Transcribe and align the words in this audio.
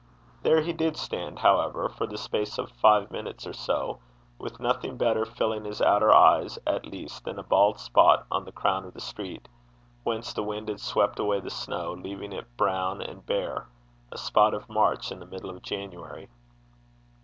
There 0.41 0.61
he 0.63 0.73
did 0.73 0.97
stand, 0.97 1.37
however, 1.37 1.87
for 1.87 2.07
the 2.07 2.17
space 2.17 2.57
of 2.57 2.71
five 2.71 3.11
minutes 3.11 3.45
or 3.45 3.53
so, 3.53 3.99
with 4.39 4.59
nothing 4.59 4.97
better 4.97 5.25
filling 5.25 5.63
his 5.63 5.79
outer 5.79 6.11
eyes 6.11 6.57
at 6.65 6.87
least 6.87 7.23
than 7.23 7.37
a 7.37 7.43
bald 7.43 7.79
spot 7.79 8.25
on 8.31 8.43
the 8.45 8.51
crown 8.51 8.83
of 8.83 8.95
the 8.95 8.99
street, 8.99 9.47
whence 10.03 10.33
the 10.33 10.41
wind 10.41 10.69
had 10.69 10.79
swept 10.79 11.19
away 11.19 11.39
the 11.39 11.51
snow, 11.51 11.91
leaving 11.93 12.33
it 12.33 12.57
brown 12.57 12.99
and 12.99 13.27
bare, 13.27 13.67
a 14.11 14.17
spot 14.17 14.55
of 14.55 14.67
March 14.67 15.11
in 15.11 15.19
the 15.19 15.27
middle 15.27 15.51
of 15.51 15.61
January. 15.61 16.27